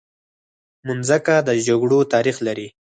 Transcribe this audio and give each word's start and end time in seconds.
مځکه 0.85 1.35
د 1.47 1.49
جګړو 1.67 1.99
تاریخ 2.13 2.37
لري. 2.47 2.67